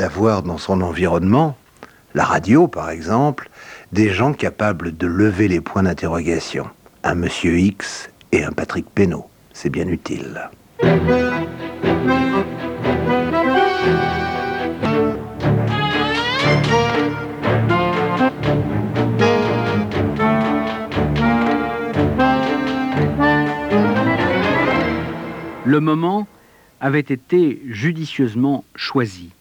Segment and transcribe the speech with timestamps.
[0.00, 1.58] d'avoir dans son environnement,
[2.14, 3.50] la radio par exemple,
[3.92, 6.70] des gens capables de lever les points d'interrogation.
[7.04, 9.28] Un monsieur X et un Patrick Pénaud.
[9.52, 10.48] C'est bien utile.
[25.66, 26.26] Le moment
[26.80, 29.32] avait été judicieusement choisi.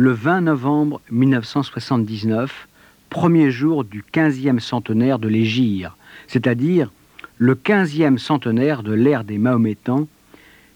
[0.00, 2.68] Le 20 novembre 1979,
[3.10, 5.96] premier jour du 15e centenaire de l'Égir,
[6.28, 6.92] c'est-à-dire
[7.36, 10.06] le 15e centenaire de l'ère des Mahométans,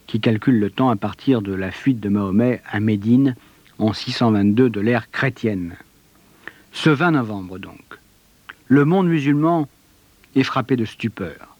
[0.08, 3.36] qui calcule le temps à partir de la fuite de Mahomet à Médine
[3.78, 5.76] en 622 de l'ère chrétienne.
[6.72, 8.00] Ce 20 novembre donc,
[8.66, 9.68] le monde musulman
[10.34, 11.56] est frappé de stupeur.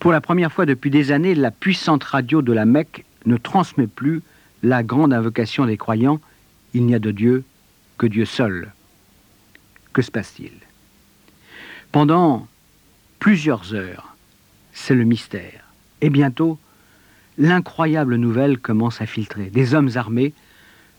[0.00, 3.86] Pour la première fois depuis des années, la puissante radio de la Mecque ne transmet
[3.86, 4.20] plus
[4.62, 6.20] la grande invocation des croyants
[6.74, 7.44] Il n'y a de Dieu
[7.98, 8.72] que Dieu seul.
[9.92, 10.52] Que se passe-t-il?
[11.92, 12.46] Pendant
[13.18, 14.14] plusieurs heures,
[14.72, 15.64] c'est le mystère.
[16.00, 16.58] Et bientôt,
[17.38, 19.50] l'incroyable nouvelle commence à filtrer.
[19.50, 20.32] Des hommes armés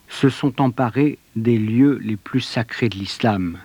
[0.10, 3.58] se sont emparés des lieux les plus sacrés de l'islam.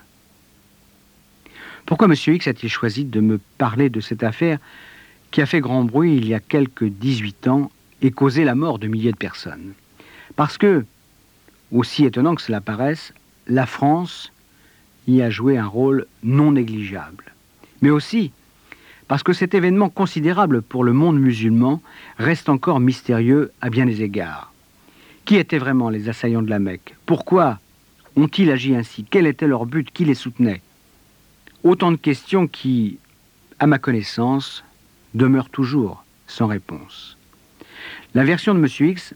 [1.84, 2.14] Pourquoi M.
[2.14, 4.58] X a-t-il choisi de me parler de cette affaire
[5.30, 7.70] qui a fait grand bruit il y a quelques 18 ans
[8.02, 9.72] et causé la mort de milliers de personnes?
[10.36, 10.84] Parce que,
[11.72, 13.12] aussi étonnant que cela paraisse,
[13.46, 14.32] la France
[15.06, 17.32] y a joué un rôle non négligeable.
[17.82, 18.32] Mais aussi
[19.08, 21.80] parce que cet événement considérable pour le monde musulman
[22.18, 24.52] reste encore mystérieux à bien des égards.
[25.24, 26.96] Qui étaient vraiment les assaillants de la Mecque?
[27.06, 27.60] Pourquoi
[28.16, 29.04] ont-ils agi ainsi?
[29.08, 29.90] Quel était leur but?
[29.92, 30.60] Qui les soutenait?
[31.62, 32.98] Autant de questions qui,
[33.58, 34.64] à ma connaissance,
[35.14, 37.16] demeure toujours sans réponse.
[38.14, 38.88] La version de M.
[38.88, 39.14] X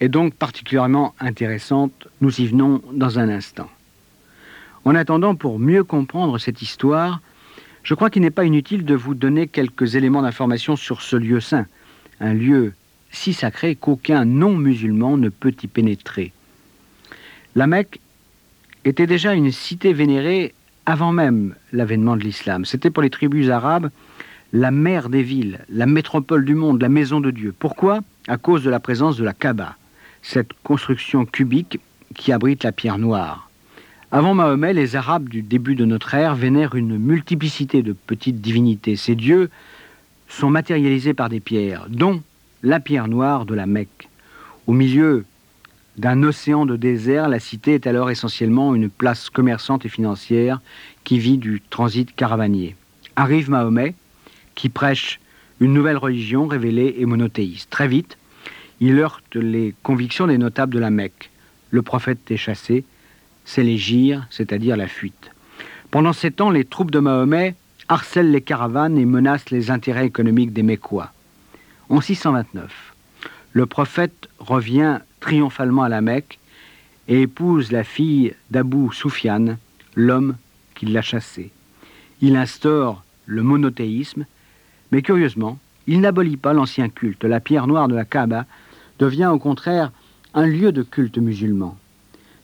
[0.00, 2.08] est donc particulièrement intéressante.
[2.20, 3.68] Nous y venons dans un instant.
[4.84, 7.20] En attendant, pour mieux comprendre cette histoire,
[7.82, 11.40] je crois qu'il n'est pas inutile de vous donner quelques éléments d'information sur ce lieu
[11.40, 11.66] saint,
[12.20, 12.72] un lieu
[13.10, 16.32] si sacré qu'aucun non-musulman ne peut y pénétrer.
[17.54, 18.00] La Mecque
[18.84, 20.54] était déjà une cité vénérée
[20.86, 22.64] avant même l'avènement de l'islam.
[22.64, 23.90] C'était pour les tribus arabes
[24.52, 27.54] la mère des villes, la métropole du monde, la maison de Dieu.
[27.56, 28.00] Pourquoi?
[28.26, 29.76] À cause de la présence de la Kaaba,
[30.22, 31.80] cette construction cubique
[32.14, 33.50] qui abrite la pierre noire.
[34.12, 38.96] Avant Mahomet, les Arabes du début de notre ère vénèrent une multiplicité de petites divinités.
[38.96, 39.50] Ces dieux
[40.28, 42.22] sont matérialisés par des pierres, dont
[42.62, 44.08] la pierre noire de la Mecque.
[44.66, 45.24] Au milieu
[45.96, 50.60] d'un océan de désert, la cité est alors essentiellement une place commerçante et financière
[51.04, 52.76] qui vit du transit caravanier.
[53.16, 53.94] Arrive Mahomet,
[54.54, 55.20] qui prêche
[55.60, 57.70] une nouvelle religion révélée et monothéiste.
[57.70, 58.16] Très vite,
[58.80, 61.30] il heurte les convictions des notables de la Mecque.
[61.70, 62.84] Le prophète est chassé,
[63.44, 65.30] c'est l'égir, c'est-à-dire la fuite.
[65.90, 67.54] Pendant ces temps, les troupes de Mahomet
[67.88, 71.12] harcèlent les caravanes et menacent les intérêts économiques des Mécois.
[71.88, 72.94] En 629,
[73.52, 76.38] le prophète revient triomphalement à la Mecque
[77.08, 79.58] et épouse la fille d'Abou Soufiane,
[79.94, 80.36] l'homme
[80.74, 81.50] qui l'a chassé.
[82.20, 84.24] Il instaure le monothéisme
[84.92, 87.24] mais curieusement, il n'abolit pas l'ancien culte.
[87.24, 88.46] La pierre noire de la Kaaba
[89.00, 89.90] devient au contraire
[90.34, 91.76] un lieu de culte musulman.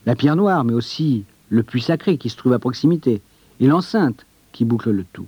[0.05, 3.21] La pierre noire, mais aussi le puits sacré qui se trouve à proximité,
[3.61, 5.27] et l'enceinte qui boucle le tout.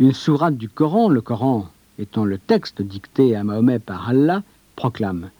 [0.00, 1.68] Une sourate du Coran, le Coran
[1.98, 4.42] étant le texte dicté à Mahomet par Allah,
[4.76, 5.30] proclame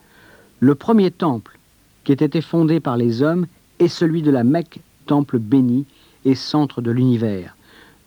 [0.61, 1.59] Le premier temple
[2.05, 3.47] qui ait été fondé par les hommes
[3.81, 5.85] est celui de la Mecque, temple béni
[6.25, 7.57] et centre de l'univers.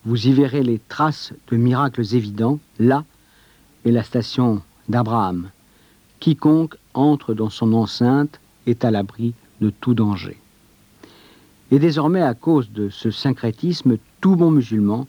[0.06, 2.58] Vous y verrez les traces de miracles évidents.
[2.78, 3.04] Là
[3.84, 5.50] est la station d'Abraham.
[6.20, 10.38] Quiconque entre dans son enceinte est à l'abri de tout danger.
[11.70, 15.06] Et désormais, à cause de ce syncrétisme, tout bon musulman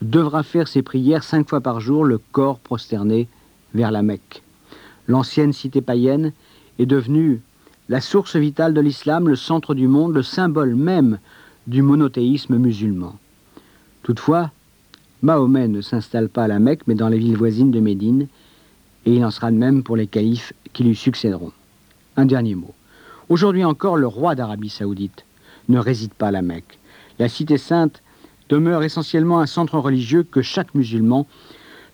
[0.00, 3.28] devra faire ses prières cinq fois par jour, le corps prosterné
[3.74, 4.42] vers la Mecque.
[5.06, 6.32] L'ancienne cité païenne
[6.78, 7.40] est devenue
[7.88, 11.18] la source vitale de l'islam, le centre du monde, le symbole même
[11.66, 13.16] du monothéisme musulman.
[14.02, 14.50] Toutefois,
[15.22, 18.28] Mahomet ne s'installe pas à la Mecque, mais dans les villes voisines de Médine,
[19.08, 21.52] et il en sera de même pour les califes qui lui succéderont.
[22.18, 22.74] Un dernier mot.
[23.30, 25.24] Aujourd'hui encore, le roi d'Arabie saoudite
[25.70, 26.78] ne réside pas à la Mecque.
[27.18, 28.02] La cité sainte
[28.50, 31.26] demeure essentiellement un centre religieux que chaque musulman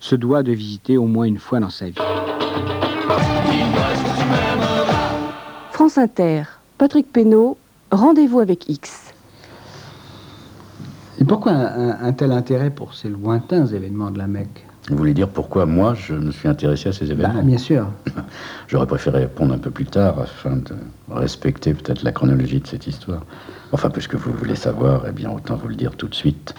[0.01, 1.95] se doit de visiter au moins une fois dans sa vie.
[5.71, 6.43] France Inter,
[6.79, 7.57] Patrick Pénaud,
[7.93, 9.15] rendez-vous avec X.
[11.21, 14.67] Et pourquoi un, tel intérêt pour ces lointains événements de la Mecque?
[14.91, 17.87] Vous voulez dire pourquoi moi je me suis intéressé à ces événements Bah, Bien sûr.
[18.69, 20.75] J'aurais préféré répondre un peu plus tard afin de
[21.11, 23.23] respecter peut-être la chronologie de cette histoire.
[23.73, 26.55] Enfin, puisque vous voulez savoir, eh bien autant vous le dire tout de suite.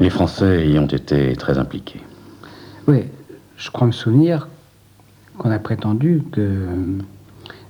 [0.00, 2.00] Les Français y ont été très impliqués.
[2.88, 3.04] Oui,
[3.56, 4.48] je crois me souvenir
[5.38, 6.66] qu'on a prétendu que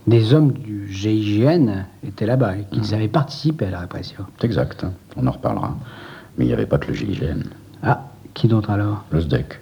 [0.07, 4.25] des hommes du GIGN étaient là-bas et qu'ils avaient participé à la répression.
[4.41, 4.93] C'est exact, hein.
[5.17, 5.77] on en reparlera.
[6.39, 7.43] Mais il n'y avait pas que le GIGN,
[7.83, 9.05] Ah, qui d'autre alors?
[9.11, 9.61] Le SDEC.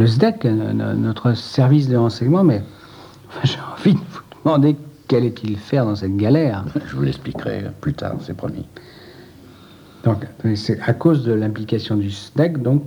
[0.00, 2.62] Le SDEC, euh, no- notre service de renseignement, mais
[3.28, 4.74] enfin, j'ai envie de vous demander
[5.06, 6.64] qu'allait-il faire dans cette galère.
[6.86, 8.64] Je vous l'expliquerai plus tard, c'est promis.
[10.04, 12.82] Donc, c'est à cause de l'implication du SDEC, donc,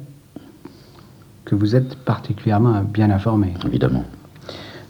[1.45, 3.53] que vous êtes particulièrement bien informé.
[3.63, 4.05] Évidemment.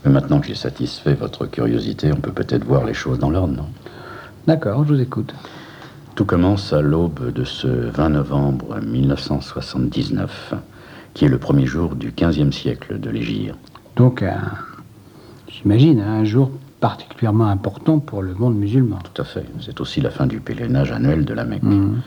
[0.05, 3.53] Mais maintenant que j'ai satisfait votre curiosité, on peut peut-être voir les choses dans l'ordre,
[3.53, 3.67] non?
[4.47, 5.33] D'accord, je vous écoute.
[6.15, 10.53] Tout commence à l'aube de ce 20 novembre 1979,
[11.13, 13.55] qui est le premier jour du 15e siècle de l'Égir.
[13.95, 14.41] Donc, un-
[15.47, 18.99] j'imagine, un jour particulièrement important pour le monde musulman.
[19.13, 19.45] Tout à fait.
[19.61, 21.63] C'est aussi la fin du pèlerinage annuel de la Mecque.
[21.63, 22.01] Mhm.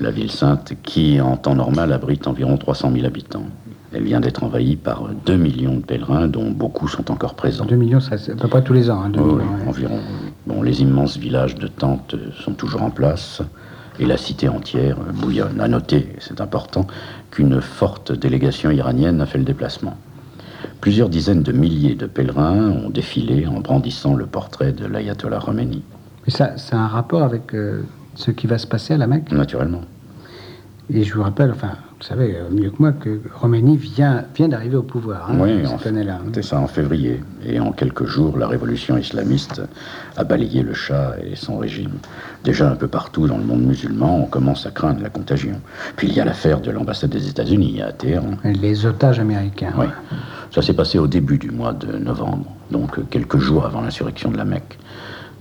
[0.00, 3.44] La ville sainte qui, en temps normal, abrite environ 300 000 habitants.
[3.92, 7.64] Elle vient d'être envahie par 2 millions de pèlerins, dont beaucoup sont encore présents.
[7.66, 9.02] 2 millions, ça, c'est à peu près tous les ans.
[9.02, 9.68] hein, 2 Oui, millions, oui, ouais.
[9.68, 9.98] environ.
[10.46, 12.14] Bon, les immenses villages de tentes
[12.44, 13.42] sont toujours en place
[13.98, 15.60] et la cité entière bouillonne.
[15.60, 16.86] À noter, c'est important,
[17.30, 19.96] qu'une forte délégation iranienne a fait le déplacement.
[20.80, 25.82] Plusieurs dizaines de milliers de pèlerins ont défilé en brandissant le portrait de l'ayatollah Khomeini,
[26.26, 27.82] Mais ça, ça a un rapport avec euh,
[28.14, 29.30] ce qui va se passer à la Mecque?
[29.32, 29.82] naturellement.
[30.92, 34.76] Et je vous rappelle, enfin, vous savez mieux que moi, que Roménie vient, vient d'arriver
[34.76, 36.18] au pouvoir, hein, Oui, cette en- année-là.
[36.32, 37.20] C'est ça, en février.
[37.44, 39.60] Et en quelques jours, la révolution islamiste
[40.16, 41.92] a balayé le Shah et son régime.
[42.42, 45.60] Déjà un peu partout dans le monde musulman, on commence à craindre la contagion.
[45.96, 48.30] Puis il y a l'affaire de l'ambassade des États-Unis à Téhéran.
[48.44, 49.74] Les otages américains.
[49.76, 49.86] Oui.
[50.52, 54.38] Ça s'est passé au début du mois de novembre, donc quelques jours avant l'insurrection de
[54.38, 54.78] la Mecque.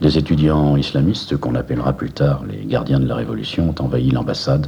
[0.02, 4.68] Des étudiants islamistes, qu'on appellera plus tard les gardiens de la Révolution, ont envahi l'ambassade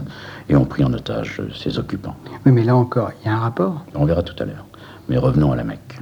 [0.50, 2.16] et ont pris en otage ses occupants.
[2.45, 3.86] Oui, mais là encore, il y a un rapport.
[3.95, 4.66] On verra tout à l'heure.
[5.07, 6.00] Mais revenons à la Mecque.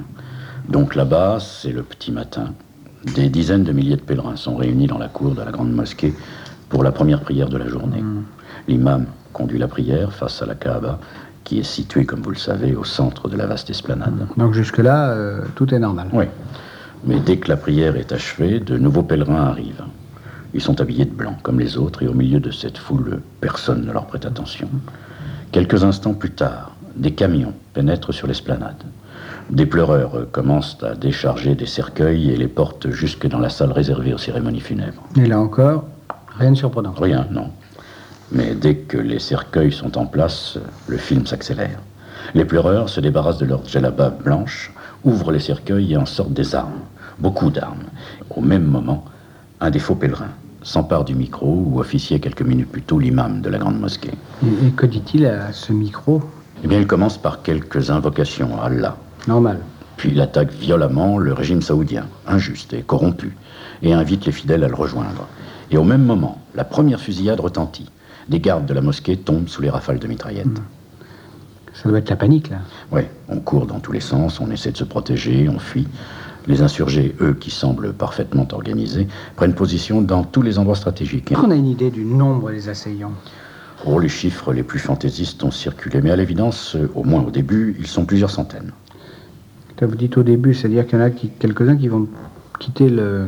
[0.68, 2.54] Donc là-bas, c'est le petit matin.
[3.16, 6.14] Des dizaines de milliers de pèlerins sont réunis dans la cour de la grande mosquée
[6.68, 8.04] pour la première prière de la journée.
[8.68, 11.00] L'imam conduit la prière face à la Kaaba,
[11.44, 14.28] qui est située, comme vous le savez, au centre de la vaste esplanade.
[14.38, 16.10] Donc jusque-là, euh, tout est normal.
[16.14, 16.26] Oui.
[17.04, 19.86] Mais dès que la prière est achevée, de nouveaux pèlerins arrivent.
[20.54, 23.86] Ils sont habillés de blanc, comme les autres, et au milieu de cette foule, personne
[23.86, 24.68] ne leur prête attention.
[25.52, 28.84] Quelques instants plus tard, des camions pénètrent sur l'esplanade.
[29.50, 34.14] Des pleureurs commencent à décharger des cercueils et les portent jusque dans la salle réservée
[34.14, 35.04] aux cérémonies funèbres.
[35.18, 35.86] Et là encore,
[36.38, 36.94] rien de surprenant.
[36.94, 37.50] Rien, non.
[38.32, 41.80] Mais dès que les cercueils sont en place, le film s'accélère.
[42.36, 44.72] Les pleureurs se débarrassent de leur djellaba blanche,
[45.04, 46.82] ouvrent les cercueils et en sortent des armes,
[47.20, 47.84] beaucoup d'armes.
[48.30, 49.06] Au même moment,
[49.62, 50.32] un des faux pèlerins
[50.62, 54.12] s'empare du micro où officiait quelques minutes plus tôt l'imam de la grande mosquée.
[54.44, 56.22] Et, et que dit-il à ce micro?
[56.64, 59.60] Eh bien, il commence par quelques invocations à Allah, Normal.
[59.96, 63.38] puis il attaque violemment le régime saoudien, injuste et corrompu,
[63.82, 65.28] et invite les fidèles à le rejoindre.
[65.72, 67.90] Et au même moment, la première fusillade retentit.
[68.28, 70.62] Des gardes de la mosquée tombent sous les rafales de mitraillettes.
[71.74, 72.58] Ça doit être la panique, là.
[72.92, 75.88] Oui, on court dans tous les sens, on essaie de se protéger, on fuit.
[76.50, 81.32] Les insurgés, eux, qui semblent parfaitement organisés, prennent position dans tous les endroits stratégiques.
[81.32, 83.12] Est-ce qu'on a une idée du nombre des assaillants?
[83.86, 87.30] Oh, les chiffres les plus fantaisistes ont circulé, mais à l'évidence, euh, au moins au
[87.30, 88.72] début, ils sont plusieurs centaines.
[89.80, 92.08] Là, Vous dites au début, c'est-à-dire qu'il y en a qui- quelques-uns qui vont
[92.60, 93.28] quitter le-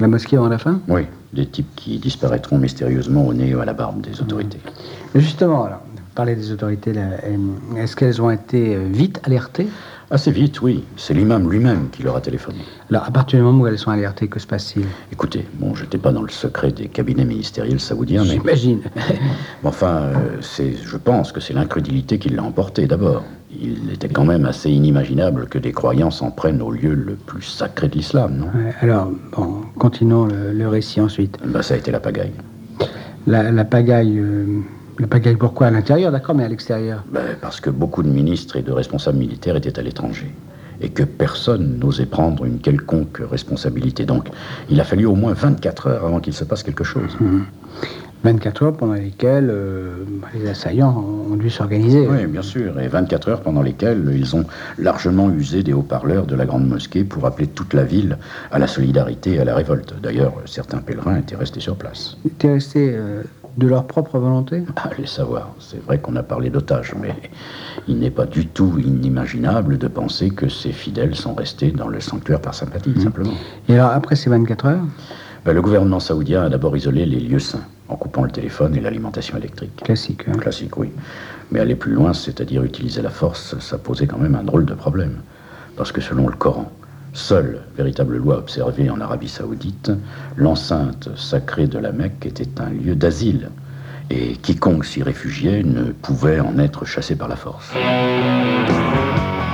[0.00, 0.80] la mosquée avant la fin?
[0.88, 1.02] Oui,
[1.34, 4.58] des types qui disparaîtront mystérieusement au nez ou à la barbe des autorités.
[5.14, 7.36] Justement, alors, vous parlez des autorités, euh,
[7.76, 9.68] est-ce qu'elles ont été euh, vite alertées?
[10.08, 10.84] Assez vite, oui.
[10.96, 12.58] C'est l'imam lui-même qui leur a téléphoné.
[12.90, 14.86] Alors, à partir du moment où elles sont alertées, que se passe-t-il?
[15.12, 18.80] Écoutez, bon, je n'étais pas dans le secret des cabinets ministériels saoudiens, mais J'imagine.
[18.94, 19.02] Mais
[19.64, 23.24] Enfin, euh, c'est, je pense que c'est l'incrédulité qui l'a emporté d'abord.
[23.50, 27.42] Il était quand même assez inimaginable que des croyants s'en prennent au lieu le plus
[27.42, 28.46] sacré de l'islam, non?
[28.46, 31.36] Ouais, alors, bon, continuons le, le récit ensuite.
[31.44, 32.32] Ben, Ça a été la pagaille.
[33.26, 34.60] La, la pagaille, euh,
[34.98, 37.04] la pagaille pourquoi À l'intérieur, d'accord, mais à l'extérieur?
[37.10, 40.32] Ben, parce que beaucoup de ministres et de responsables militaires étaient à l'étranger.
[40.80, 44.04] Et que personne n'osait prendre une quelconque responsabilité.
[44.04, 44.28] Donc,
[44.68, 47.16] il a fallu au moins 24 heures avant qu'il se passe quelque chose.
[48.24, 52.08] 24 heures pendant lesquelles euh, les assaillants ont dû s'organiser.
[52.08, 52.80] Oui, bien sûr.
[52.80, 54.44] Et 24 heures pendant lesquelles ils ont
[54.78, 58.18] largement usé des haut-parleurs de la grande mosquée pour appeler toute la ville
[58.50, 59.94] à la solidarité et à la révolte.
[60.02, 62.16] D'ailleurs, certains pèlerins étaient restés sur place.
[62.38, 63.22] Tu es resté euh,
[63.56, 64.64] De leur propre volonté?
[64.76, 65.54] Allez savoir.
[65.60, 67.14] C'est vrai qu'on a parlé d'otages, mais
[67.88, 72.00] il n'est pas du tout inimaginable de penser que ces fidèles sont restés dans le
[72.00, 73.00] sanctuaire par sympathie, Mhm.
[73.00, 73.32] simplement.
[73.68, 74.84] Et alors, après ces 24 heures,
[75.46, 78.80] Ben, le gouvernement saoudien a d'abord isolé les lieux saints, en coupant le téléphone et
[78.80, 79.76] l'alimentation électrique.
[79.84, 80.24] classique.
[80.28, 80.32] hein.
[80.32, 80.90] Classique, oui.
[81.52, 84.74] Mais aller plus loin, c'est-à-dire utiliser la force, ça posait quand même un drôle de
[84.74, 85.18] problème.
[85.76, 86.72] Parce que selon le Coran,
[87.16, 89.90] seule véritable loi observée en Arabie saoudite,
[90.36, 93.50] l'enceinte sacrée de la Mecque était un lieu d'asile.
[94.10, 97.72] Et quiconque s'y réfugiait ne pouvait en être chassé par la force.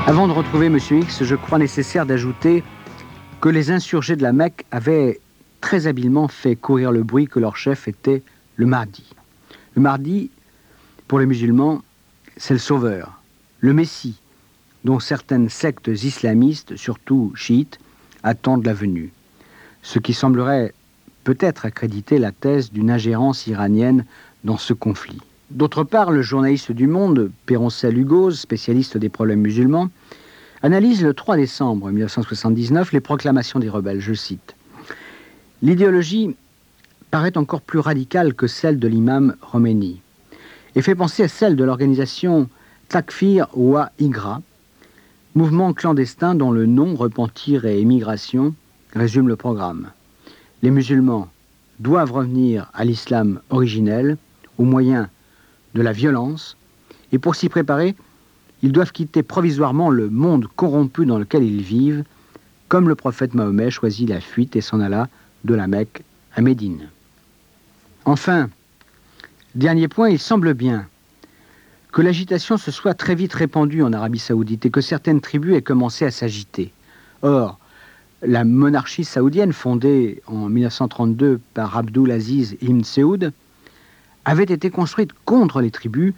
[0.07, 0.78] Avant de retrouver M.
[0.90, 2.64] X, je crois nécessaire d'ajouter
[3.40, 5.21] que les insurgés de la Mecque avaient
[5.61, 8.23] très habilement fait courir le bruit que leur chef était
[8.57, 9.14] le Mahdi.
[9.76, 10.31] Le Mahdi,
[11.07, 11.81] pour les musulmans,
[12.37, 13.23] c'est le sauveur,
[13.61, 14.21] le Messie,
[14.85, 17.79] dont certaines sectes islamistes, surtout chiites,
[18.23, 19.12] attendent la venue.
[19.83, 20.75] Ce qui semblerait
[21.25, 24.05] peut-être accréditer la thèse d'une ingérence iranienne
[24.45, 25.19] dans ce conflit.
[25.51, 29.91] D'autre part, le journaliste du Monde, Péroncel Hugoz, spécialiste des problèmes musulmans,
[30.62, 34.01] analyse le 3 décembre 1979 les proclamations des rebelles.
[34.01, 34.55] Je cite
[35.62, 36.35] L'idéologie
[37.11, 40.01] paraît encore plus radicale que celle de l'imam Khomeini
[40.75, 42.49] et fait penser à celle de l'organisation
[42.89, 44.41] Takfir wa Igra,
[45.35, 48.55] mouvement clandestin dont le nom, repentir et émigration,
[48.95, 49.91] résume le programme.
[50.62, 51.29] Les musulmans
[51.81, 54.19] doivent revenir à l'islam originel
[54.59, 55.09] au moyen
[55.75, 56.57] de la violence,
[57.12, 57.97] et pour s'y préparer,
[58.62, 62.05] ils doivent quitter provisoirement le monde corrompu dans lequel ils vivent,
[62.69, 65.09] comme le prophète Mahomet choisit la fuite et s'en alla
[65.45, 66.03] de la Mecque
[66.35, 66.89] à Médine.
[68.05, 68.51] Enfin,
[69.55, 70.87] dernier point, il semble bien
[71.93, 75.63] que l'agitation se soit très vite répandue en Arabie saoudite et que certaines tribus aient
[75.63, 76.73] commencé à s'agiter.
[77.21, 77.59] Or,
[78.23, 83.33] la monarchie saoudienne, fondée en 1932 par Abdul Aziz Ibn Saoud,
[84.25, 86.15] avait été construite contre les tribus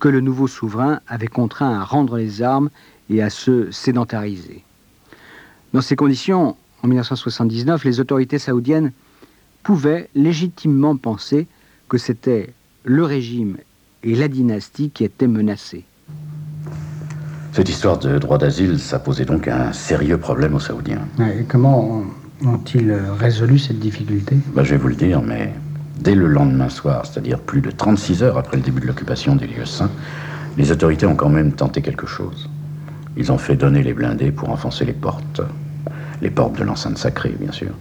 [0.00, 2.70] que le nouveau souverain avait contraint à rendre les armes
[3.10, 4.64] et à se sédentariser.
[5.74, 8.92] Dans ces conditions, en 1979, les autorités saoudiennes
[9.62, 11.46] pouvaient légitimement penser
[11.88, 12.54] que c'était
[12.84, 13.58] le régime
[14.08, 15.84] et la dynastie qui étaient menacés.
[17.52, 21.02] Cette histoire de droit d'asile, ça posait donc un sérieux problème aux Saoudiens.
[21.20, 22.04] Et comment
[22.42, 24.36] ont-ils résolu cette difficulté?
[24.54, 25.52] Ben, je vais vous le dire, mais
[26.00, 29.46] dès le lendemain soir, c'est-à-dire plus de 36 heures après le début de l'occupation des
[29.46, 29.90] lieux saints,
[30.56, 32.48] les autorités ont quand même tenté quelque chose.
[33.16, 35.42] Ils ont fait donner les blindés pour enfoncer les portes.
[36.22, 37.72] Les portes de l'enceinte sacrée, bien sûr.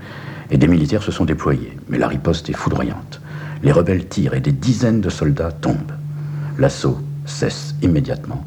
[0.51, 1.77] Et des militaires se sont déployés.
[1.87, 3.21] Mais la riposte est foudroyante.
[3.63, 5.96] Les rebelles tirent et des dizaines de soldats tombent.
[6.57, 8.43] L'assaut cesse immédiatement.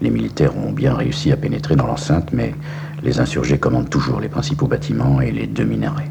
[0.00, 2.54] Les militaires ont bien réussi à pénétrer dans l'enceinte, mais
[3.02, 6.10] les insurgés commandent toujours les principaux bâtiments et les deux minarets.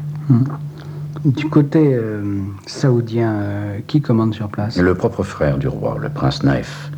[1.24, 4.78] Du côté euh, saoudien, euh, qui commande sur place?
[4.78, 6.90] Le propre frère du roi, le prince Naef,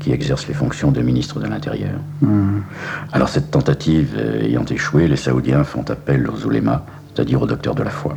[0.00, 1.98] qui exerce les fonctions de ministre de l'Intérieur.
[2.20, 2.60] Hmm.
[3.12, 6.82] Alors cette tentative euh, ayant échoué, les Saoudiens font appel aux oulémas,
[7.14, 8.14] c'est-à-dire aux docteurs de la foi.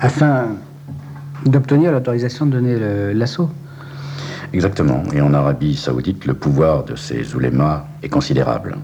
[0.00, 0.48] Afin
[1.44, 3.50] d'obtenir l'autorisation de donner l'assaut?
[4.52, 5.02] Exactement.
[5.12, 8.76] Et en Arabie saoudite, le pouvoir de ces oulémas est considérable.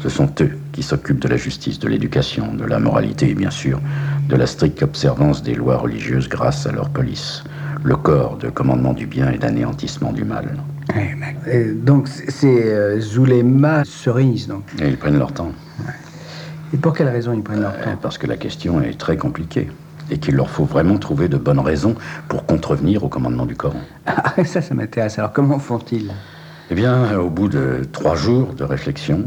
[0.00, 3.50] Ce sont eux qui s'occupent de la justice, de l'éducation, de la moralité et bien
[3.50, 3.80] sûr
[4.28, 7.42] de la stricte observance des lois religieuses grâce à leur police,
[7.82, 10.56] le corps de commandement du bien et d'anéantissement du mal.
[10.94, 11.16] Mais,
[11.48, 14.64] euh, donc ces euh, oulémas se réunissent donc.
[14.80, 15.52] Et ils prennent leur temps.
[16.72, 17.98] Et pour quelle raison ils prennent leur Euh, temps?
[18.00, 19.68] Parce que la question est très compliquée
[20.10, 21.94] et qu'il leur faut vraiment trouver de bonnes raisons
[22.28, 23.80] pour contrevenir au commandement du Coran.
[24.06, 25.18] Ah, Ça, ça m'intéresse.
[25.18, 26.10] Alors comment font-ils?
[26.70, 29.24] Eh bien, au bout de trois jours de réflexion,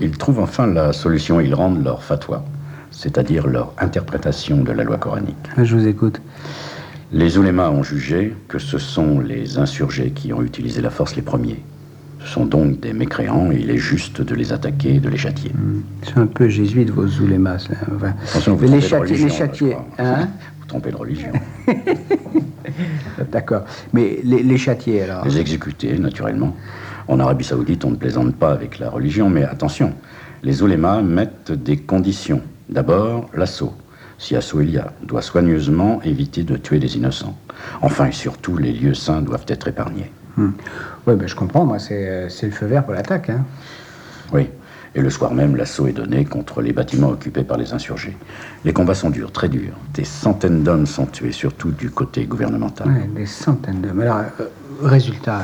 [0.00, 1.40] ils trouvent enfin la solution.
[1.40, 2.44] Ils rendent leur fatwa,
[2.90, 5.36] c'est-à-dire leur interprétation de la loi coranique.
[5.56, 6.20] Je vous écoute.
[7.10, 11.22] Les oulémas ont jugé que ce sont les insurgés qui ont utilisé la force les
[11.22, 11.62] premiers.
[12.20, 15.18] Ce sont donc des mécréants et il est juste de les attaquer et de les
[15.18, 15.52] châtier.
[16.02, 17.66] C'est un peu jésuite vos oulémas.
[17.94, 19.28] Enfin, Attention, vous les, religion,
[19.60, 20.28] les hein
[20.60, 21.32] Vous trompez de religion.
[23.32, 23.62] D'accord.
[23.92, 26.54] Mais les, les châtiers alors Les exécuter, naturellement.
[27.06, 29.94] En Arabie Saoudite, on ne plaisante pas avec la religion, mais attention,
[30.42, 32.42] les oulémas mettent des conditions.
[32.68, 33.72] D'abord, l'assaut.
[34.18, 37.38] Si assaut il y a, doit soigneusement éviter de tuer des innocents.
[37.80, 40.10] Enfin et surtout, les lieux saints doivent être épargnés.
[41.08, 41.64] Oui, ben, je comprends.
[41.64, 43.30] Moi, c'est euh, c'est le feu vert pour l'attaque.
[43.30, 43.44] Hein.
[44.32, 44.50] Oui.
[44.94, 48.16] Et le soir même, l'assaut est donné contre les bâtiments occupés par les insurgés.
[48.64, 49.74] Les combats sont durs, très durs.
[49.94, 52.88] Des centaines d'hommes sont tués, surtout du côté gouvernemental.
[52.88, 53.90] Ouais, des centaines de.
[53.90, 54.44] Mais alors, euh,
[54.82, 55.40] résultat.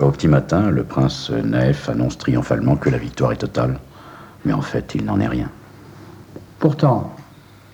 [0.00, 3.78] euh, Au petit matin, le prince Naef annonce triomphalement que la victoire est totale.
[4.44, 5.48] Mais en fait, il n'en est rien.
[6.58, 7.14] Pourtant,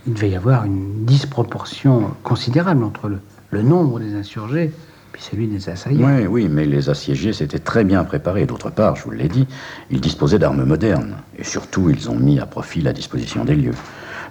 [0.07, 3.19] il devait y avoir une disproportion considérable entre le,
[3.51, 4.73] le nombre des insurgés,
[5.13, 6.07] puis celui des assaillants.
[6.07, 8.47] Oui, oui, mais les assiégés s'étaient très bien préparés.
[8.47, 9.47] D'autre part, je vous l'ai dit,
[9.91, 11.17] ils disposaient d'armes modernes.
[11.39, 13.75] Et surtout, ils ont mis à profit la disposition des lieux.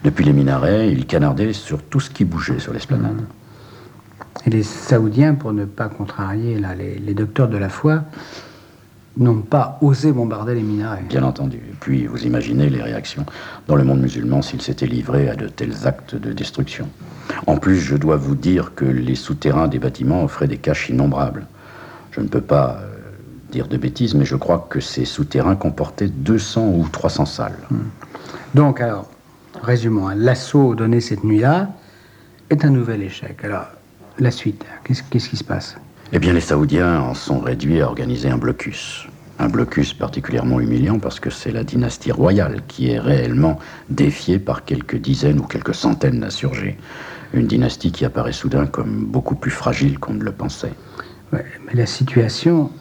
[0.04, 3.22] Depuis les minarets, ils canardaient sur tout ce qui bougeait sur l'esplanade.
[4.46, 8.04] Et les Saoudiens, pour ne pas contrarier là, les, les docteurs de la foi,
[9.18, 11.04] n'ont pas osé bombarder les minarets.
[11.10, 11.58] Bien entendu.
[11.58, 13.26] Et puis, vous imaginez les réactions
[13.68, 16.88] dans le monde musulman s'ils s'étaient livrés à de tels actes de destruction.
[17.46, 21.46] En plus, je dois vous dire que les souterrains des bâtiments offraient des caches innombrables.
[22.12, 22.98] Je ne peux pas euh,
[23.52, 27.58] dire de bêtises, mais je crois que ces souterrains comportaient 200 ou 300 salles.
[28.56, 29.10] Donc, alors,
[29.62, 31.70] résumons, hein, l'assaut donné cette nuit-là
[32.50, 33.44] est un nouvel échec.
[33.44, 33.66] Alors,
[34.20, 35.78] la suite, qu'est-ce qu'est-ce qui se passe?
[36.14, 39.08] Eh bien, les Saoudiens en sont réduits à organiser un blocus.
[39.40, 43.60] Un blocus particulièrement humiliant parce que c'est la dynastie royale qui est réellement
[43.90, 46.78] défiée par quelques dizaines ou quelques centaines d'insurgés.
[47.34, 50.72] Une dynastie qui apparaît soudain comme beaucoup plus fragile qu'on ne le pensait.
[51.34, 52.72] Ouais, Mais la situation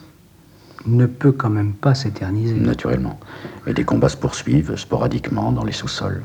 [0.86, 2.54] ne peut quand même pas s'éterniser.
[2.54, 3.18] Naturellement.
[3.66, 6.22] Et des combats se poursuivent sporadiquement dans les sous-sols.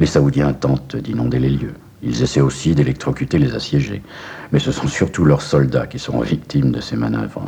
[0.00, 1.74] Les Saoudiens tentent d'inonder les lieux.
[2.02, 4.02] Ils essaient aussi d'électrocuter les assiégés.
[4.52, 7.44] Mais ce sont surtout leurs soldats qui seront victimes de ces manœuvres.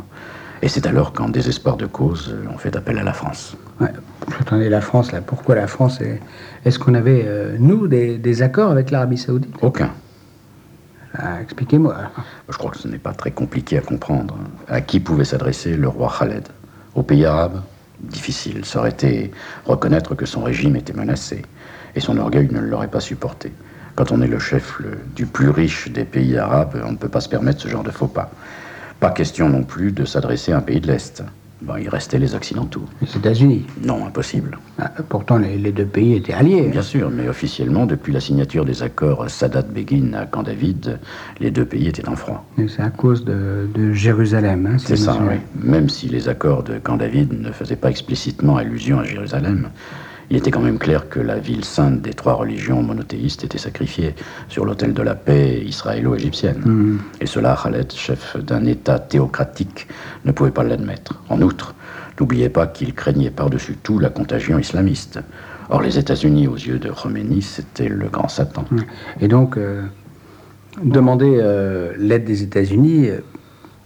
[0.61, 3.55] Et c'est alors qu'en désespoir de cause, on fait appel à la France.
[3.79, 3.91] Ouais.
[4.39, 6.19] Attendez, la France, là, pourquoi la France est-
[6.65, 9.53] Est-ce qu'on avait, euh, nous, des, des accords avec l'Arabie Saoudite?
[9.61, 9.91] Aucun.
[11.17, 11.95] Ah, Expliquez-moi.
[12.49, 14.37] Je crois que ce n'est pas très compliqué à comprendre.
[14.67, 16.47] À qui pouvait s'adresser le roi Khaled?
[16.95, 17.61] Au pays arabe
[18.01, 18.65] Difficile.
[18.65, 19.31] Ça aurait été
[19.65, 21.43] reconnaître que son régime était menacé.
[21.95, 23.53] Et son orgueil ne l'aurait pas supporté.
[23.95, 27.07] Quand on est le chef le- du plus riche des pays arabes, on ne peut
[27.09, 28.29] pas se permettre ce genre de faux pas.
[28.99, 31.23] Pas question non plus de s'adresser à un pays de l'Est.
[31.61, 32.83] Bon, il restait les Occidentaux.
[33.01, 33.65] Les États-Unis.
[33.81, 34.57] Non, impossible.
[34.77, 36.67] Ah, pourtant, les, les deux pays étaient alliés.
[36.67, 40.99] Bien sûr, mais officiellement, depuis la signature des accords Sadat-Begin à Camp David,
[41.39, 42.45] les deux pays étaient en froid.
[42.67, 44.67] C'est à cause de, de Jérusalem.
[44.73, 45.37] hein, C'est ça, oui.
[45.55, 49.69] Même si les accords de Camp David ne faisaient pas explicitement allusion à Jérusalem,
[50.29, 54.15] il était quand même clair que la ville sainte des trois religions monothéistes était sacrifiée
[54.49, 56.99] sur l'autel de la paix israélo-égyptienne.
[57.21, 59.87] Et cela, Khaled, chef d'un État théocratique,
[60.23, 61.21] ne pouvait pas l'admettre.
[61.29, 61.75] En outre,
[62.19, 65.19] n'oubliez pas qu'il craignait par-dessus tout la contagion islamiste.
[65.69, 68.65] Or, les États-Unis, aux yeux de Khomeini, c'était le grand Satan.
[69.19, 69.83] Et donc, euh,
[70.83, 73.19] demander euh, l'aide des États-Unis, euh,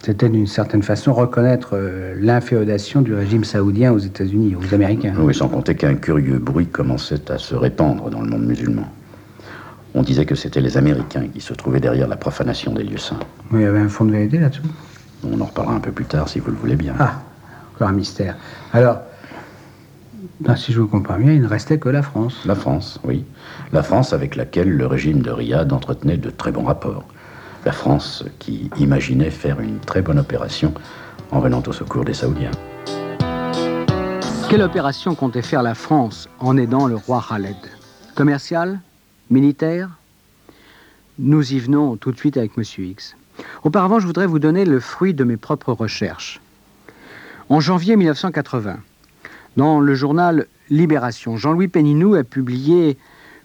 [0.02, 5.14] c'était d'une certaine façon reconnaître euh, l'inféodation du régime saoudien aux États-Unis, aux Américains.
[5.18, 8.90] Oui, sans compter qu'un curieux bruit commençait à se répandre dans le monde musulman.
[9.94, 13.18] On disait que c'était les Américains qui se trouvaient derrière la profanation des lieux saints.
[13.50, 14.62] Mais il y avait un fond de vérité là-dessous.
[15.22, 16.94] On en reparlera un peu plus tard si vous le voulez bien.
[16.98, 17.20] Ah,
[17.74, 18.36] encore un mystère.
[18.72, 19.00] Alors,
[20.40, 22.40] ben, si je vous comprends bien, il ne restait que la France.
[22.46, 23.24] La France, oui.
[23.72, 27.04] La France avec laquelle le régime de Riyad entretenait de très bons rapports.
[27.66, 30.72] La France qui imaginait faire une très bonne opération
[31.30, 32.50] en venant au secours des Saoudiens.
[34.48, 37.56] Quelle opération comptait faire la France en aidant le roi Khaled?
[38.14, 38.80] Commerciale
[39.28, 39.90] Militaire?
[41.18, 43.14] Nous y venons tout de suite avec Monsieur X.
[43.62, 46.40] Auparavant, je voudrais vous donner le fruit de mes propres recherches.
[47.50, 48.78] En janvier 1980,
[49.58, 52.96] dans le journal Libération, Jean-Louis Péninou a publié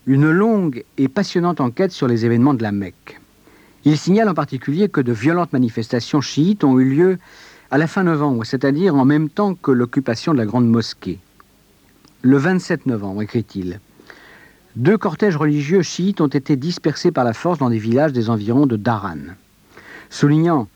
[0.05, 3.19] une longue et passionnante enquête sur les événements de la Mecque.
[3.87, 7.19] Il signale en particulier que de violentes manifestations chiites ont eu lieu
[7.69, 11.19] à la fin novembre, c'est-à-dire en même temps que l'occupation de la grande mosquée.
[12.23, 13.79] Le 27 novembre, écrit-il,
[14.75, 18.65] deux cortèges religieux chiites ont été dispersés par la force dans des villages des environs
[18.65, 19.35] de Daran.
[20.09, 20.67] Soulignant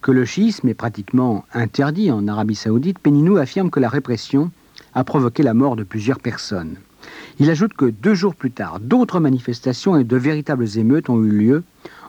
[0.00, 4.52] que le chiisme est pratiquement interdit en Arabie saoudite, Péninou affirme que la répression
[4.94, 6.76] a provoqué la mort de plusieurs personnes.
[7.40, 11.30] Il ajoute que deux jours plus tard, d'autres manifestations et de véritables émeutes ont eu
[11.30, 11.64] lieu,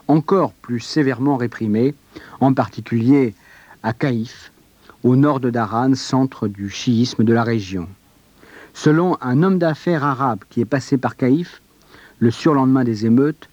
[0.08, 1.94] encore plus sévèrement réprimées,
[2.40, 3.34] en particulier
[3.82, 4.52] à Caïf,
[5.02, 7.88] au nord de Daran, centre du chiisme de la région.
[8.74, 11.62] Selon un homme d'affaires arabe qui est passé par Caïf,
[12.18, 13.48] le surlendemain des émeutes,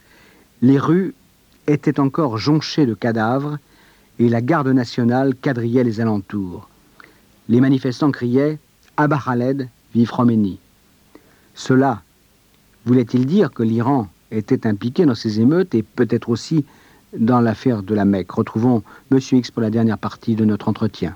[0.62, 1.14] les rues
[1.68, 3.58] étaient encore jonchées de cadavres
[4.20, 6.70] et la garde nationale quadrillait les alentours.
[7.50, 8.60] Les manifestants criaient
[8.98, 10.60] Abba Khaled, vive Khomeini.
[11.56, 12.02] Cela
[12.86, 16.66] voulait-il dire que l'Iran était impliqué dans ces émeutes et peut-être aussi
[17.18, 19.20] dans l'affaire de la Mecque Retrouvons M.
[19.32, 21.16] X pour la dernière partie de notre entretien.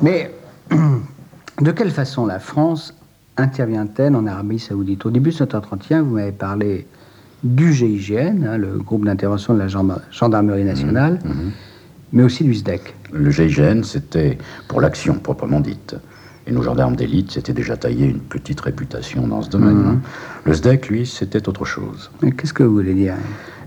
[0.00, 0.32] Mais
[0.70, 2.94] de quelle façon la France
[3.36, 5.06] intervient-elle en Arabie Saoudite?
[5.06, 6.86] Au début de cet entretien, vous m'avez parlé
[7.44, 11.20] du GIGN, hein, le groupe d'intervention de la gendarme- gendarmerie nationale,
[12.12, 12.94] mais aussi du SDEC.
[13.12, 14.36] Le GIGN, c'était
[14.68, 15.94] pour l'action proprement dite.
[16.50, 19.76] Et nos gendarmes d'élite s'étaient déjà taillé une petite réputation dans ce domaine.
[19.76, 19.86] Mhm.
[19.86, 20.00] hein.
[20.44, 22.10] Le SDEC, lui, c'était autre chose.
[22.36, 23.14] Qu'est-ce que vous voulez dire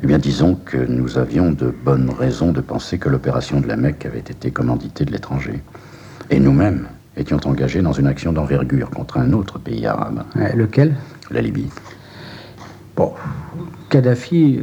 [0.03, 3.77] Eh bien, disons que nous avions de bonnes raisons de penser que l'opération de la
[3.77, 5.63] Mecque avait été commanditée de l'étranger.
[6.29, 10.95] Et nous-mêmes étions engagés dans une action d'envergure contre un autre pays arabe, Lequel?
[11.31, 11.69] La Libye.
[12.97, 13.13] Bon,
[13.89, 14.61] Kadhafi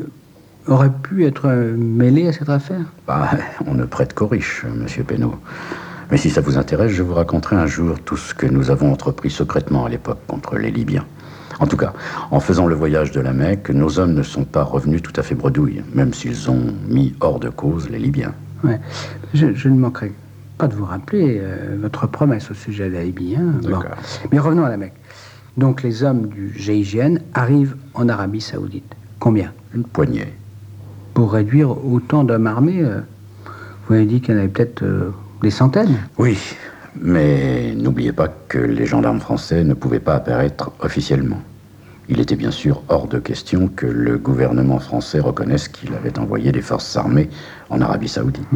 [0.67, 2.85] aurait pu être mêlé à cette affaire?
[3.07, 3.31] Bah,
[3.67, 5.37] on ne prête qu'aux riches, monsieur Pénaud.
[6.11, 8.93] Mais si ça vous intéresse, je vous raconterai un jour tout ce que nous avons
[8.93, 11.05] entrepris secrètement à l'époque contre les Libyens.
[11.61, 11.93] En tout cas,
[12.31, 15.23] en faisant le voyage de la Mecque, nos hommes ne sont pas revenus tout à
[15.23, 18.35] fait bredouilles, même s'ils ont mis hors de cause les Libyens.
[18.65, 18.81] Ouais.
[19.35, 20.13] Je, je ne manquerai
[20.59, 23.37] pas de vous rappeler euh, votre promesse au sujet de la Libye.
[23.37, 23.53] hein.
[23.63, 23.69] Bon.
[23.69, 23.97] D'accord.
[24.33, 24.95] Mais revenons à la Mecque.
[25.57, 28.95] Donc les hommes du GIGN arrivent en Arabie Saoudite.
[29.19, 29.53] Combien?
[29.75, 30.33] Une poignée.
[31.15, 33.01] Pour réduire autant d'hommes armés, euh,
[33.87, 35.11] vous avez dit qu'il y en avait peut-être euh,
[35.43, 35.99] des centaines?
[36.19, 36.39] Oui,
[37.01, 41.41] mais n'oubliez pas que les gendarmes français ne pouvaient pas apparaître officiellement.
[42.09, 46.51] Il était bien sûr hors de question que le gouvernement français reconnaisse qu'il avait envoyé
[46.51, 47.31] des forces armées
[47.69, 48.49] en Arabie Saoudite.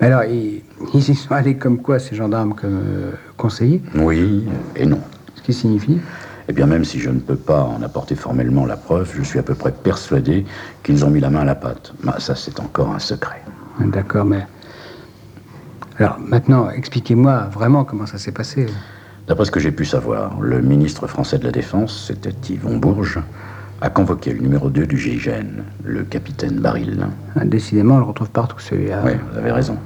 [0.00, 3.80] Mais alors, ils, ils y sont allés comme quoi, ces gendarmes, comme euh, conseillers?
[3.94, 4.98] Oui et non.
[5.36, 6.00] Ce qui signifie?
[6.48, 9.38] Eh bien, même si je ne peux pas en apporter formellement la preuve, je suis
[9.38, 10.44] à peu près persuadé
[10.82, 11.92] qu'ils ont mis la main à la pâte.
[12.02, 13.40] Bah, ça, c'est encore un secret.
[13.78, 14.46] D'accord, mais...
[15.98, 18.66] Alors, maintenant, expliquez-moi vraiment comment ça s'est passé.
[19.26, 23.18] D'après ce que j'ai pu savoir, le ministre français de la Défense, c'était Yvon Bourges,
[23.80, 27.06] a convoqué le numéro 2 du GIGN, le capitaine Baril.
[27.34, 29.02] Ah, Décidément, on le retrouve partout, celui-là.
[29.06, 29.78] Oui, vous avez raison.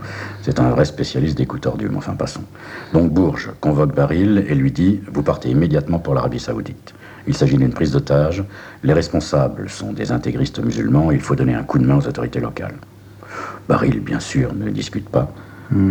[0.42, 2.44] C'est un vrai spécialiste des coups tordus, mais enfin passons.
[2.92, 6.94] Donc Bourges convoque Baril et lui dit Vous partez immédiatement pour l'Arabie Saoudite.
[7.29, 8.42] Il s'agit d'une prise d'otage.
[8.83, 11.12] Les responsables sont des intégristes musulmans.
[11.12, 12.77] Il faut donner un coup de main aux autorités locales.
[13.68, 15.33] Baril, bien sûr, ne discute pas.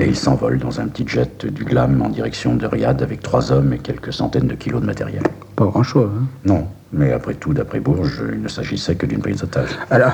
[0.01, 3.51] Et il s'envole dans un petit jet du Glam en direction de Riyad avec trois
[3.53, 5.23] hommes et quelques centaines de kilos de matériel.
[5.55, 6.09] Pas grand-chose.
[6.19, 6.25] hein.
[6.43, 9.69] Non, mais après tout, d'après Bourges, il ne s'agissait que d'une prise d'otage.
[9.89, 10.11] Alors,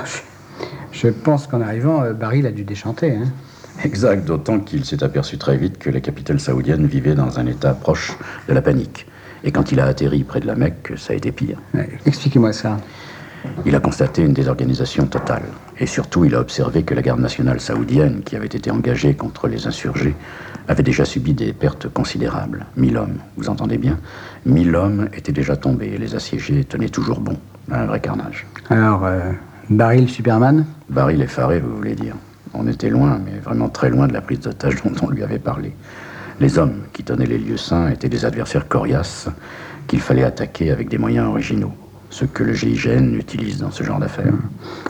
[0.91, 3.15] je, pense qu'en arrivant, euh, Baril a dû déchanter.
[3.15, 3.25] hein.
[3.83, 7.73] Exact, d'autant qu'il s'est aperçu très vite que la capitale saoudienne vivait dans un état
[7.73, 8.15] proche
[8.47, 9.07] de la panique.
[9.43, 11.57] Et quand il a atterri près de la Mecque, ça a été pire.
[11.73, 12.77] Ouais, Expliquez-moi ça.
[13.65, 15.43] Il a constaté une désorganisation totale.
[15.79, 19.47] Et surtout, il a observé que la garde nationale saoudienne, qui avait été engagée contre
[19.47, 20.15] les insurgés,
[20.67, 22.65] avait déjà subi des pertes considérables.
[22.77, 23.99] Mille hommes, vous entendez bien?
[24.45, 27.37] Mille hommes étaient déjà tombés et les assiégés tenaient toujours bon.
[27.71, 28.47] Un vrai carnage.
[28.69, 29.31] Alors, euh,
[29.69, 30.65] Baril Superman?
[30.89, 32.15] Baril effaré, vous voulez dire.
[32.53, 35.39] On était loin, mais vraiment très loin de la prise d'otage dont on lui avait
[35.39, 35.75] parlé.
[36.39, 39.27] Les hommes qui tenaient les lieux saints étaient des adversaires coriaces
[39.87, 41.73] qu'il fallait attaquer avec des moyens originaux,
[42.09, 44.33] ce que le GIGN utilise dans ce genre d'affaires.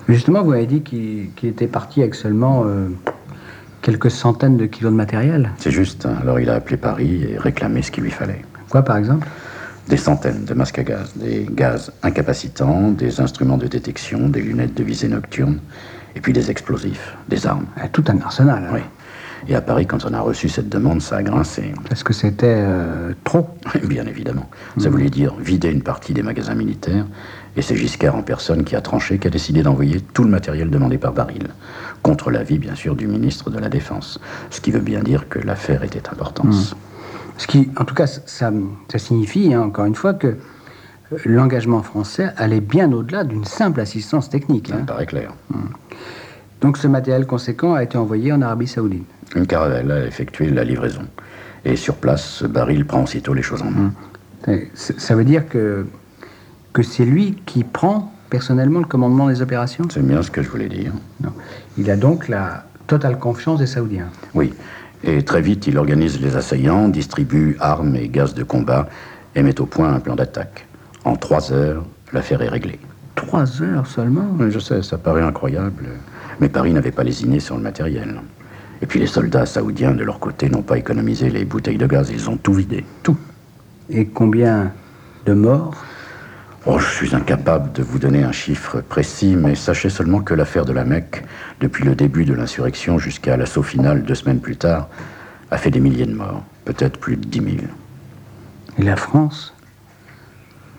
[0.08, 2.88] Justement, vous avez dit qu'il était parti avec seulement euh,
[3.82, 5.52] quelques centaines de kilos de matériel.
[5.58, 6.16] C'est juste, hein.
[6.22, 8.42] alors il a appelé Paris et réclamé ce qu'il lui fallait.
[8.70, 9.28] Quoi, par exemple?
[9.88, 14.74] Des centaines de masques à gaz, des gaz incapacitants, des instruments de détection, des lunettes
[14.74, 15.60] de visée nocturne,
[16.16, 17.66] et puis des explosifs, des armes.
[17.78, 18.64] Ah, Tout un arsenal.
[18.68, 18.72] hein.
[18.74, 18.80] Oui.
[19.48, 21.74] Et à Paris, quand on a reçu cette demande, ça a grincé.
[21.88, 23.48] Parce que c'était euh, trop.
[23.84, 24.50] Bien évidemment.
[24.78, 27.06] Ça voulait dire vider une partie des magasins militaires,
[27.56, 30.70] et c'est Giscard en personne qui a tranché, qui a décidé d'envoyer tout le matériel
[30.70, 31.48] demandé par Baril,
[32.02, 34.20] contre l'avis bien sûr du ministre de la Défense.
[34.50, 36.76] Ce qui veut bien dire que l'affaire était importante.
[37.38, 38.52] Ce qui, en tout cas, ça,
[38.88, 43.80] ça signifie, hein, encore une fois, que euh, l'engagement français allait bien au-delà d'une simple
[43.80, 44.70] assistance technique.
[44.70, 44.80] Ça hein.
[44.80, 45.34] me paraît clair.
[46.66, 49.06] Donc ce matériel conséquent a été envoyé en Arabie Saoudite.
[49.36, 51.04] Une caravelle a effectué la livraison.
[51.64, 53.92] Et sur place, Baril prend aussitôt les choses en main.
[54.74, 55.86] C- Ça veut dire que,
[56.74, 59.86] que c'est lui qui prend personnellement le commandement des opérations?
[59.92, 60.92] C'est bien ce que je voulais dire.
[61.22, 61.34] Non.
[61.78, 64.08] Il a donc la totale confiance des Saoudiens.
[64.34, 64.52] Oui.
[65.04, 68.90] Et très vite, il organise les assaillants, distribue armes et gaz de combat
[69.36, 70.66] et met au point un plan d'attaque.
[71.04, 72.80] En trois heures, l'affaire est réglée.
[73.14, 74.26] Trois heures seulement?
[74.50, 75.86] Je sais, ça paraît incroyable,
[76.40, 78.22] mais Paris n'avait pas lésiné sur le matériel.
[78.82, 82.10] Et puis les soldats saoudiens, de leur côté, n'ont pas économisé les bouteilles de gaz,
[82.12, 82.86] ils ont tout vidé.
[83.04, 83.18] Tout.
[83.90, 84.72] Et combien
[85.26, 85.74] de morts?
[86.68, 90.66] Oh, je suis incapable de vous donner un chiffre précis, mais sachez seulement que l'affaire
[90.66, 91.24] de la Mecque,
[91.62, 94.90] depuis le début de l'insurrection jusqu'à l'assaut final deux semaines plus tard,
[95.52, 97.70] a fait des milliers de morts, peut-être plus de dix mille.
[98.80, 99.54] Et la France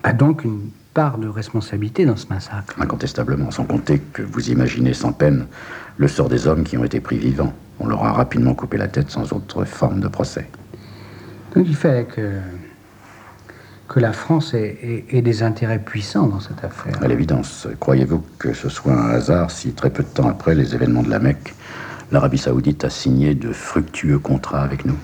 [0.03, 2.75] a donc une part de responsabilité dans ce massacre.
[2.81, 5.45] Incontestablement, sans compter que vous imaginez sans peine
[5.99, 7.53] le sort des hommes qui ont été pris vivants.
[7.81, 10.49] On leur a rapidement coupé la tête sans autre forme de procès.
[11.55, 12.39] Donc il fallait que,
[13.89, 16.95] que la France ait, ait- ait des intérêts puissants dans cette affaire.
[17.03, 20.75] À l'évidence, croyez-vous que ce soit un hasard si très peu de temps après les
[20.75, 21.55] événements de la Mecque,
[22.11, 24.97] l'Arabie saoudite a signé de fructueux contrats avec nous?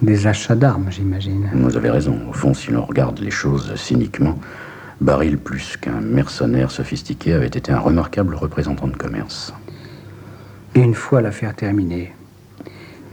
[0.00, 1.50] Des achats d'armes, j'imagine.
[1.52, 2.18] Vous avez raison.
[2.30, 4.38] Au fond, si l'on regarde les choses cyniquement,
[5.00, 9.54] Baril, plus qu'un mercenaire sophistiqué, avait été un remarquable représentant de commerce.
[10.74, 12.12] Et une fois l'affaire terminée,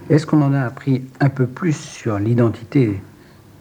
[0.10, 3.02] est-ce qu'on en a appris un peu plus sur l'identité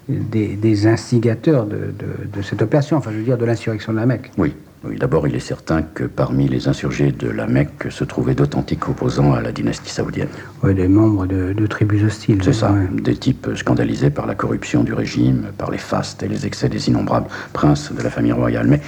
[0.09, 1.93] des, instigateurs de,
[2.33, 4.31] de, cette opération, enfin je veux dire de l'insurrection de la Mecque.
[4.39, 8.35] Oui, oui, d'abord, il est certain que parmi les insurgés de la Mecque se trouvaient
[8.35, 10.29] d'authentiques opposants à la dynastie saoudienne.
[10.63, 12.41] Oui, des membres de, tribus hostiles.
[12.45, 16.47] C'est ça, des types scandalisés par la corruption du régime, par les fastes et les
[16.47, 18.67] excès des innombrables princes de la famille royale.
[18.69, 18.81] Mais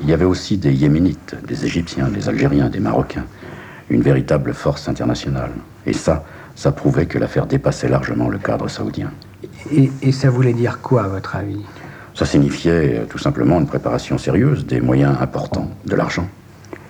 [0.00, 3.24] il y avait aussi des Yéménites, des Égyptiens, des Algériens, des Marocains.
[3.88, 5.52] Une véritable force internationale.
[5.86, 6.24] Et ça,
[6.56, 9.10] ça prouvait que l'affaire dépassait largement le cadre saoudien.
[9.72, 11.64] Et, et ça voulait dire quoi, à votre avis?
[12.16, 16.26] Ça signifiait euh, tout simplement une préparation sérieuse, des moyens importants, de l'argent.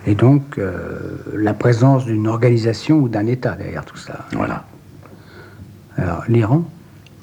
[0.07, 4.25] Et donc euh, la présence d'une organisation ou d'un État derrière tout ça.
[4.33, 4.65] Voilà.
[5.97, 6.65] Alors l'Iran?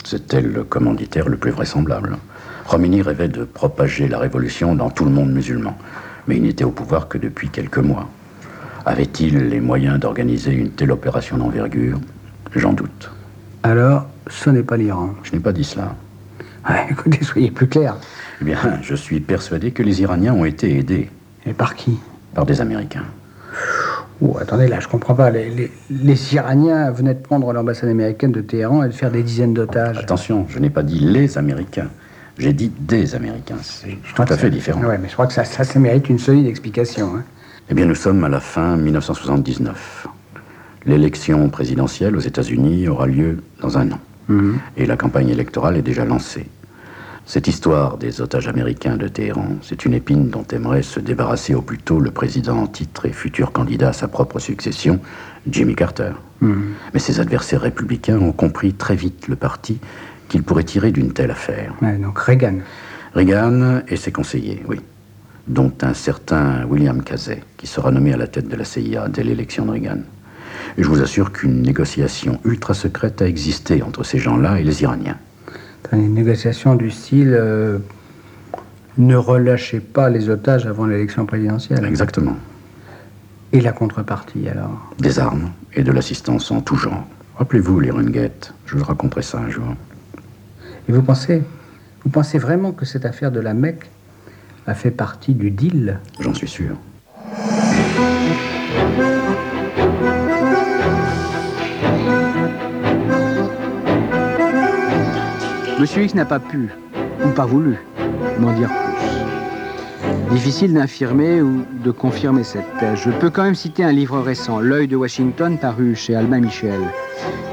[0.04, 2.18] C'était le commanditaire le plus vraisemblable.
[2.66, 5.78] Romini rêvait de propager la révolution dans tout le monde musulman,
[6.28, 8.10] mais il n'était au pouvoir que depuis quelques mois.
[8.86, 12.02] Avait-il les moyens d'organiser une telle opération d'envergure?
[12.54, 13.12] J'en doute.
[13.64, 15.12] Alors, ce n'est pas l'Iran.
[15.24, 15.96] Je n'ai pas dit cela.
[16.90, 17.96] Écoutez, soyez plus clair.
[18.42, 21.10] Eh bien, je suis persuadé que les Iraniens ont été aidés.
[21.46, 22.00] Et par qui?
[22.34, 23.06] Par des Américains.
[24.22, 25.30] Oh, attendez, là, je comprends pas.
[25.30, 25.70] Les,
[26.34, 29.98] Iraniens venaient de prendre l'ambassade américaine de Téhéran et de faire des dizaines d'otages.
[29.98, 31.90] Attention, je n'ai pas dit les Américains.
[32.38, 33.58] J'ai dit des Américains.
[33.62, 34.82] C'est tout à fait différent.
[34.84, 37.16] Oui, mais je crois que ça, ça, mérite une solide explication.
[37.18, 37.24] Hein.
[37.70, 40.08] Eh bien, nous sommes à la fin 1979.
[40.86, 44.00] L'élection présidentielle aux États-Unis aura lieu dans un an.
[44.28, 44.60] Mhm.
[44.78, 46.48] Et la campagne électorale est déjà lancée.
[47.26, 51.62] Cette histoire des otages américains de Téhéran, c'est une épine dont aimerait se débarrasser au
[51.62, 55.00] plus tôt le président en titre et futur candidat à sa propre succession,
[55.50, 56.12] Jimmy Carter.
[56.42, 56.74] Mhm.
[56.94, 59.80] Mais ses adversaires républicains ont compris très vite le parti
[60.28, 61.74] qu'ils pourraient tirer d'une telle affaire.
[61.82, 62.60] donc Reagan.
[63.16, 64.82] Reagan et ses conseillers, oui.
[65.48, 69.24] Dont un certain William Casey, qui sera nommé à la tête de la CIA dès
[69.24, 70.00] l'élection de Reagan.
[70.78, 74.84] Et je vous assure qu'une négociation ultra secrète a existé entre ces gens-là et les
[74.84, 75.18] Iraniens.
[75.92, 77.78] Une négociation du style euh,
[78.98, 81.86] ne relâchez pas les otages avant l'élection présidentielle.
[81.86, 82.38] Exactement.
[83.52, 84.92] Et la contrepartie alors?
[84.98, 87.06] Des armes et de l'assistance en tout genre.
[87.36, 89.76] Rappelez-vous les Runguettes, je vous raconterai ça un jour.
[90.88, 91.44] Et vous pensez,
[92.04, 93.90] vous pensez vraiment que cette affaire de la Mecque
[94.66, 96.00] a fait partie du deal?
[96.20, 96.76] J'en suis sûr.
[105.84, 106.70] Monsieur X n'a pas pu,
[107.26, 107.76] ou pas voulu,
[108.40, 110.34] m'en dire plus.
[110.34, 113.00] Difficile d'infirmer ou de confirmer cette thèse.
[113.04, 116.80] Je peux quand même citer un livre récent, L'œil de Washington, paru chez Albin Michel.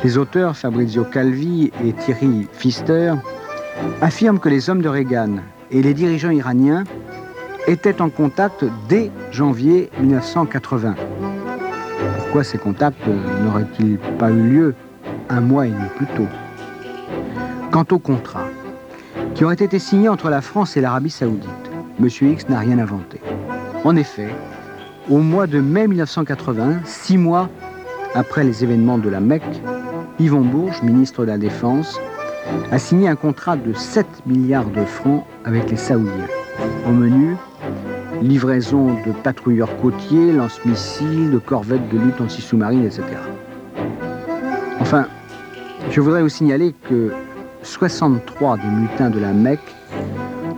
[0.05, 3.15] Les auteurs, Fabrizio Calvi et Thierry Pfister,
[4.01, 5.39] affirment que les hommes de Reagan
[5.73, 6.85] et les dirigeants iraniens
[7.67, 10.95] étaient en contact dès janvier 1980.
[12.19, 13.09] Pourquoi ces contacts
[13.43, 14.75] n'auraient-ils pas eu lieu
[15.31, 16.29] un mois et demi plus tôt?
[17.71, 18.47] Quant au contrat,
[19.35, 21.49] qui aurait été signé entre la France et l'Arabie saoudite,
[22.01, 22.09] M.
[22.09, 23.21] X n'a rien inventé.
[23.85, 24.29] En effet,
[25.09, 27.49] au mois de mai 1980, six mois
[28.15, 29.63] après les événements de la Mecque,
[30.19, 32.01] Yvon Bourges, ministre de la Défense,
[32.73, 36.27] a signé un contrat de 7 milliards de francs avec les Saoudiens.
[36.89, 37.37] Au menu,
[38.21, 43.05] livraison de patrouilleurs côtiers, lance-missiles, de corvettes de lutte anti-sous-marine, etc.
[44.81, 45.07] Enfin,
[45.91, 47.13] je voudrais vous signaler que
[47.63, 49.75] 63 des mutins de la Mecque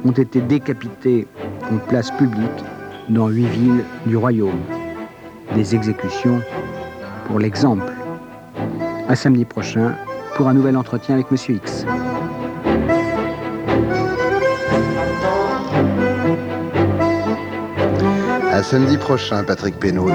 [0.04, 1.26] ont été décapités
[1.70, 2.64] en place publique
[3.08, 4.60] dans huit villes du royaume.
[5.54, 6.40] Des exécutions
[7.26, 7.92] pour l'exemple.
[9.08, 9.94] À samedi prochain
[10.36, 11.84] pour un nouvel entretien avec Monsieur X.
[18.52, 20.08] À samedi prochain, Patrick Pénaud,